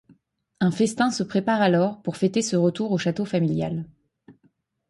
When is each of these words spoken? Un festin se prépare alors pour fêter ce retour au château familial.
Un 0.61 0.71
festin 0.71 1.11
se 1.11 1.21
prépare 1.21 1.61
alors 1.61 2.01
pour 2.01 2.17
fêter 2.17 2.41
ce 2.41 2.55
retour 2.55 2.91
au 2.91 2.97
château 2.97 3.23
familial. 3.23 3.85